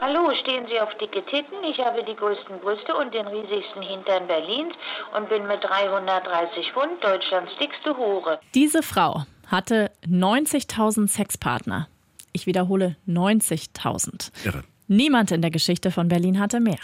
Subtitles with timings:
[0.00, 1.62] Hallo, stehen Sie auf dicke Titten?
[1.70, 4.74] Ich habe die größten Brüste und den riesigsten Hintern Berlins
[5.16, 8.40] und bin mit 330 Pfund Deutschlands dickste Hure.
[8.54, 11.88] Diese Frau hatte 90.000 Sexpartner.
[12.32, 14.30] Ich wiederhole 90.000.
[14.44, 14.64] Irre.
[14.88, 16.78] Niemand in der Geschichte von Berlin hatte mehr.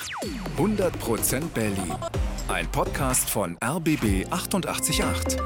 [0.56, 1.94] 100% Berlin.
[2.48, 5.38] Ein Podcast von RBB 888.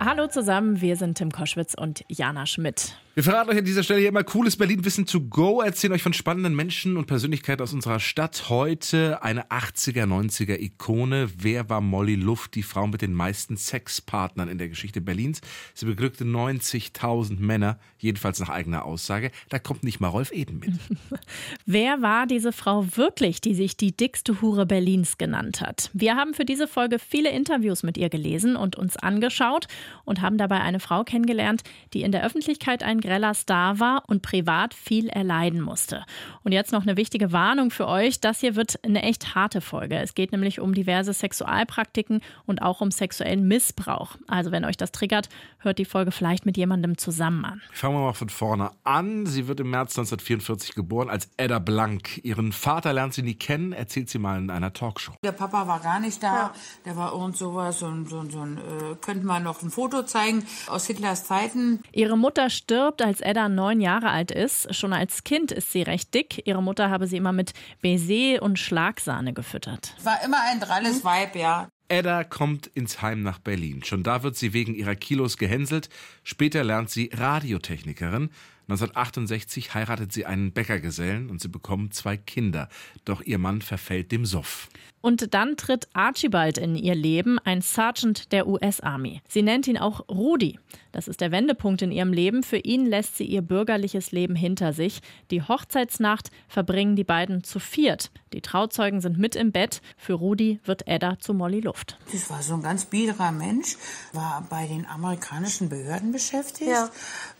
[0.00, 2.96] Hallo zusammen, wir sind Tim Koschwitz und Jana Schmidt.
[3.14, 6.14] Wir verraten euch an dieser Stelle hier immer cooles Berlin-Wissen to go, erzählen euch von
[6.14, 8.48] spannenden Menschen und Persönlichkeiten aus unserer Stadt.
[8.48, 11.28] Heute eine 80er, 90er Ikone.
[11.36, 15.42] Wer war Molly Luft, die Frau mit den meisten Sexpartnern in der Geschichte Berlins?
[15.74, 19.30] Sie beglückte 90.000 Männer, jedenfalls nach eigener Aussage.
[19.50, 20.72] Da kommt nicht mal Rolf Eden mit.
[21.66, 25.90] Wer war diese Frau wirklich, die sich die dickste Hure Berlins genannt hat?
[25.92, 29.68] Wir haben für diese Folge viele Interviews mit ihr gelesen und uns angeschaut
[30.06, 34.22] und haben dabei eine Frau kennengelernt, die in der Öffentlichkeit ein greller Star war und
[34.22, 36.04] privat viel erleiden musste.
[36.42, 38.20] Und jetzt noch eine wichtige Warnung für euch.
[38.20, 39.96] Das hier wird eine echt harte Folge.
[39.96, 44.16] Es geht nämlich um diverse Sexualpraktiken und auch um sexuellen Missbrauch.
[44.26, 47.62] Also wenn euch das triggert, hört die Folge vielleicht mit jemandem zusammen an.
[47.72, 49.26] Fangen wir mal von vorne an.
[49.26, 52.24] Sie wird im März 1944 geboren als Edda Blank.
[52.24, 55.12] Ihren Vater lernt sie nie kennen, erzählt sie mal in einer Talkshow.
[55.24, 56.52] Der Papa war gar nicht da.
[56.84, 60.44] Der war irgend sowas und so, so, ein, äh, könnte man noch ein Foto zeigen
[60.68, 61.82] aus Hitlers Zeiten.
[61.92, 64.74] Ihre Mutter stirbt, als Edda neun Jahre alt ist.
[64.74, 66.42] Schon als Kind ist sie recht dick.
[66.46, 69.94] Ihre Mutter habe sie immer mit Baiser und Schlagsahne gefüttert.
[70.02, 71.68] War immer ein dralles Weib, ja.
[71.88, 73.84] Edda kommt ins Heim nach Berlin.
[73.84, 75.88] Schon da wird sie wegen ihrer Kilos gehänselt.
[76.24, 78.30] Später lernt sie Radiotechnikerin.
[78.68, 82.68] 1968 heiratet sie einen Bäckergesellen und sie bekommen zwei Kinder.
[83.04, 84.68] Doch ihr Mann verfällt dem Soff.
[85.02, 89.20] Und dann tritt Archibald in ihr Leben, ein Sergeant der US-Army.
[89.28, 90.60] Sie nennt ihn auch Rudi.
[90.92, 92.44] Das ist der Wendepunkt in ihrem Leben.
[92.44, 95.00] Für ihn lässt sie ihr bürgerliches Leben hinter sich.
[95.30, 98.12] Die Hochzeitsnacht verbringen die beiden zu viert.
[98.32, 99.82] Die Trauzeugen sind mit im Bett.
[99.96, 101.98] Für Rudi wird Edda zu Molly Luft.
[102.12, 103.76] Das war so ein ganz biederer Mensch,
[104.12, 106.70] war bei den amerikanischen Behörden beschäftigt.
[106.70, 106.90] Ja.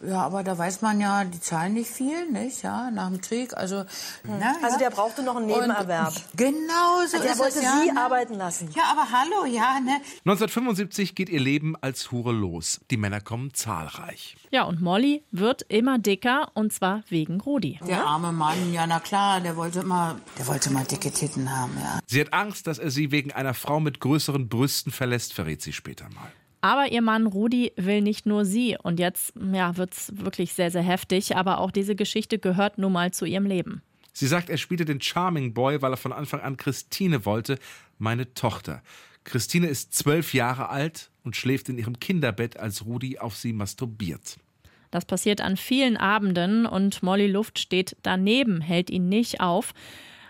[0.04, 2.62] ja, aber da weiß man ja, die zahlen nicht viel, nicht?
[2.62, 3.56] Ja, nach dem Krieg.
[3.56, 3.84] Also,
[4.24, 4.78] na, Also ja.
[4.78, 6.14] der brauchte noch einen Nebenerwerb.
[6.14, 8.00] Und, genau so Der ist wollte es, ja, sie ne?
[8.00, 8.70] arbeiten lassen.
[8.74, 10.00] Ja, aber hallo, ja, ne?
[10.24, 12.80] 1975 geht ihr Leben als Hure los.
[12.90, 14.36] Die Männer kommen zahlreich.
[14.50, 17.78] Ja, und Molly wird immer dicker und zwar wegen Rudi.
[17.86, 21.72] Der arme Mann, ja, na klar, der wollte immer, der wollte mal dicke Titten haben,
[21.80, 21.98] ja.
[22.06, 25.72] Sie hat Angst, dass er sie wegen einer Frau mit größeren Brüsten verlässt, verrät sie
[25.72, 26.30] später mal.
[26.62, 28.78] Aber ihr Mann Rudi will nicht nur sie.
[28.82, 31.36] Und jetzt ja, wird es wirklich sehr, sehr heftig.
[31.36, 33.82] Aber auch diese Geschichte gehört nun mal zu ihrem Leben.
[34.12, 37.58] Sie sagt, er spielte den Charming Boy, weil er von Anfang an Christine wollte,
[37.98, 38.82] meine Tochter.
[39.24, 44.36] Christine ist zwölf Jahre alt und schläft in ihrem Kinderbett, als Rudi auf sie masturbiert.
[44.90, 49.72] Das passiert an vielen Abenden und Molly Luft steht daneben, hält ihn nicht auf.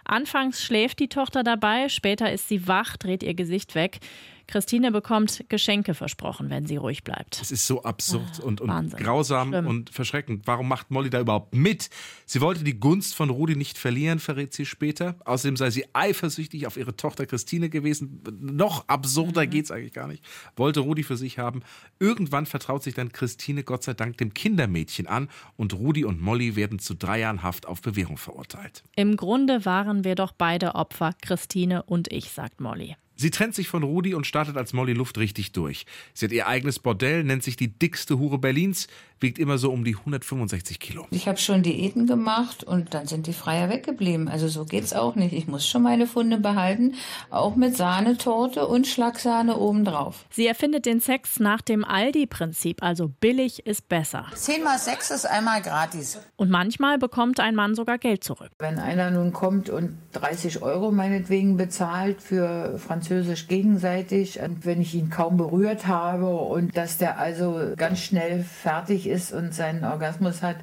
[0.05, 3.99] Anfangs schläft die Tochter dabei, später ist sie wach, dreht ihr Gesicht weg.
[4.47, 7.41] Christine bekommt Geschenke versprochen, wenn sie ruhig bleibt.
[7.41, 8.99] Es ist so absurd und, und Wahnsinn.
[8.99, 9.67] grausam Schlimm.
[9.67, 10.47] und verschreckend.
[10.47, 11.91] Warum macht Molly da überhaupt mit?
[12.27, 15.17] Sie wollte die Gunst von Rudi nicht verlieren, verrät sie später.
[15.25, 18.23] Außerdem sei sie eifersüchtig auf ihre Tochter Christine gewesen.
[18.41, 20.25] Noch absurder geht's eigentlich gar nicht.
[20.57, 21.63] Wollte Rudi für sich haben.
[21.99, 26.57] Irgendwann vertraut sich dann Christine Gott sei Dank dem Kindermädchen an und Rudi und Molly
[26.57, 28.83] werden zu drei Jahren Haft auf Bewährung verurteilt.
[28.97, 32.97] Im Grunde waren wir doch beide Opfer, Christine und ich, sagt Molly.
[33.23, 35.87] Sie trennt sich von Rudi und startet als Molly Luft richtig durch.
[36.13, 38.89] Sie hat ihr eigenes Bordell, nennt sich die dickste Hure Berlins,
[39.21, 41.07] wiegt immer so um die 165 Kilo.
[41.13, 44.27] Ich habe schon Diäten gemacht und dann sind die Freier weggeblieben.
[44.27, 45.35] Also so geht's auch nicht.
[45.35, 46.97] Ich muss schon meine Funde behalten,
[47.31, 50.25] auch mit Sahnetorte und Schlagsahne obendrauf.
[50.31, 54.27] Sie erfindet den Sex nach dem Aldi-Prinzip, also billig ist besser.
[54.35, 56.19] Zehn mal sechs ist einmal gratis.
[56.35, 58.51] Und manchmal bekommt ein Mann sogar Geld zurück.
[58.59, 62.81] Wenn einer nun kommt und 30 Euro meinetwegen bezahlt für
[63.13, 68.43] Französisch gegenseitig und wenn ich ihn kaum berührt habe und dass der also ganz schnell
[68.43, 70.57] fertig ist und seinen Orgasmus hat,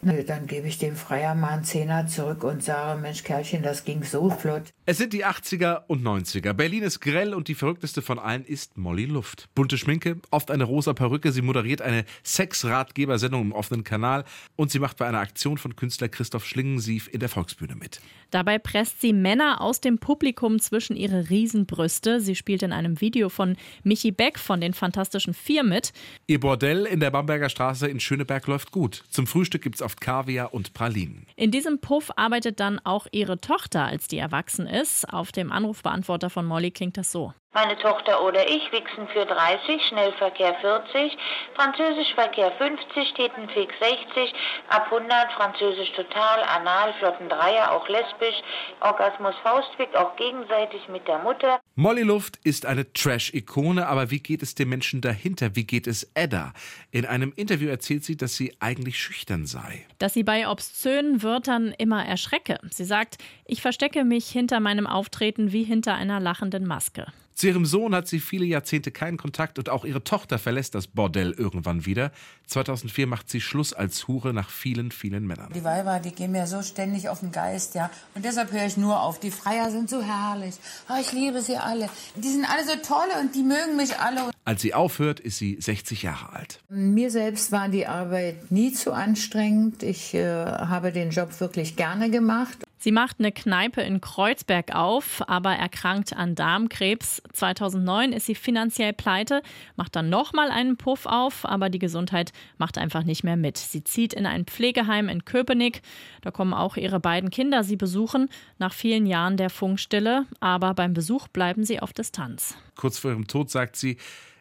[0.00, 4.04] dann gebe ich dem Freier mal einen Zehner zurück und sage, Mensch Kerlchen, das ging
[4.04, 4.72] so flott.
[4.90, 6.54] Es sind die 80er und 90er.
[6.54, 9.50] Berlin ist grell und die verrückteste von allen ist Molly Luft.
[9.54, 11.30] Bunte Schminke, oft eine rosa Perücke.
[11.30, 14.24] Sie moderiert eine Sex-Ratgebersendung im offenen Kanal
[14.56, 18.00] und sie macht bei einer Aktion von Künstler Christoph Schlingensief in der Volksbühne mit.
[18.30, 22.22] Dabei presst sie Männer aus dem Publikum zwischen ihre Riesenbrüste.
[22.22, 25.92] Sie spielt in einem Video von Michi Beck von den Fantastischen Vier mit.
[26.26, 29.04] Ihr Bordell in der Bamberger Straße in Schöneberg läuft gut.
[29.10, 31.26] Zum Frühstück gibt's auch oft Kaviar und Pralinen.
[31.36, 34.77] In diesem Puff arbeitet dann auch ihre Tochter, als die erwachsen ist.
[35.10, 37.32] Auf dem Anrufbeantworter von Molly klingt das so.
[37.52, 41.18] Meine Tochter oder ich wichsen für 30, Schnellverkehr 40,
[41.54, 44.32] Französischverkehr 50, Tätenfeg 60,
[44.68, 48.40] ab 100, Französisch total, Anal, Flotten Dreier, auch lesbisch,
[48.80, 51.58] Orgasmus Faustweg, auch gegenseitig mit der Mutter.
[51.80, 55.54] Molly Luft ist eine Trash-Ikone, aber wie geht es den Menschen dahinter?
[55.54, 56.52] Wie geht es Edda?
[56.90, 59.86] In einem Interview erzählt sie, dass sie eigentlich schüchtern sei.
[59.98, 62.58] Dass sie bei obszönen Wörtern immer erschrecke.
[62.72, 67.06] Sie sagt, ich verstecke mich hinter meinem Auftreten wie hinter einer lachenden Maske.
[67.38, 70.88] Zu ihrem Sohn hat sie viele Jahrzehnte keinen Kontakt und auch ihre Tochter verlässt das
[70.88, 72.10] Bordell irgendwann wieder.
[72.48, 75.52] 2004 macht sie Schluss als Hure nach vielen, vielen Männern.
[75.54, 77.92] Die Weiber, die gehen mir so ständig auf den Geist, ja.
[78.16, 79.20] Und deshalb höre ich nur auf.
[79.20, 80.56] Die Freier sind so herrlich.
[80.90, 81.88] Oh, ich liebe sie alle.
[82.16, 84.32] Die sind alle so toll und die mögen mich alle.
[84.44, 86.58] Als sie aufhört, ist sie 60 Jahre alt.
[86.68, 89.84] Mir selbst war die Arbeit nie zu anstrengend.
[89.84, 92.58] Ich äh, habe den Job wirklich gerne gemacht.
[92.78, 97.20] Sie macht eine Kneipe in Kreuzberg auf, aber erkrankt an Darmkrebs.
[97.32, 99.42] 2009 ist sie finanziell pleite,
[99.74, 103.58] macht dann nochmal einen Puff auf, aber die Gesundheit macht einfach nicht mehr mit.
[103.58, 105.82] Sie zieht in ein Pflegeheim in Köpenick.
[106.22, 108.28] Da kommen auch ihre beiden Kinder sie besuchen,
[108.58, 110.26] nach vielen Jahren der Funkstille.
[110.38, 112.56] Aber beim Besuch bleiben sie auf Distanz.
[112.76, 113.96] Kurz vor ihrem Tod sagt sie,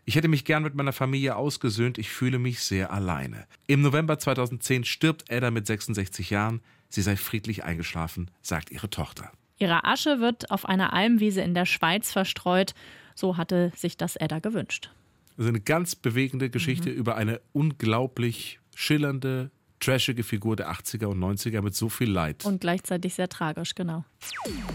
[0.05, 3.45] ich hätte mich gern mit meiner Familie ausgesöhnt, ich fühle mich sehr alleine.
[3.67, 6.61] Im November 2010 stirbt Ada mit 66 Jahren.
[6.89, 9.31] Sie sei friedlich eingeschlafen, sagt ihre Tochter.
[9.59, 12.73] Ihre Asche wird auf einer Almwiese in der Schweiz verstreut.
[13.15, 14.91] So hatte sich das Edda gewünscht.
[15.37, 16.95] Also eine ganz bewegende Geschichte mhm.
[16.95, 22.45] über eine unglaublich schillernde, trashige Figur der 80er und 90er mit so viel Leid.
[22.45, 24.03] Und gleichzeitig sehr tragisch, genau.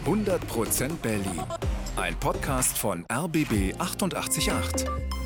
[0.06, 1.42] 100% Berlin.
[1.96, 5.21] Ein Podcast von RBB 888.